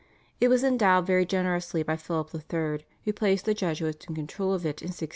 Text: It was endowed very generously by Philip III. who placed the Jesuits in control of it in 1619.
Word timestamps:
It 0.39 0.47
was 0.47 0.63
endowed 0.63 1.05
very 1.05 1.27
generously 1.27 1.83
by 1.83 1.95
Philip 1.95 2.31
III. 2.33 2.83
who 3.05 3.13
placed 3.13 3.45
the 3.45 3.53
Jesuits 3.53 4.07
in 4.07 4.15
control 4.15 4.51
of 4.51 4.65
it 4.65 4.81
in 4.81 4.87
1619. 4.87 5.09